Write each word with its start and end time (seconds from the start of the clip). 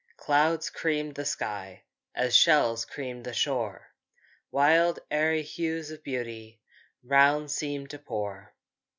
Clouds 0.17 0.71
creamed 0.71 1.13
the 1.13 1.25
sky, 1.25 1.83
As 2.15 2.35
shells 2.35 2.85
creamed 2.85 3.23
the 3.23 3.35
shore; 3.35 3.93
Wild 4.49 4.97
aery 5.11 5.43
hues 5.43 5.91
of 5.91 6.03
beauty 6.03 6.59
Round 7.03 7.51
seemed 7.51 7.91
to 7.91 7.99
pour! 7.99 8.55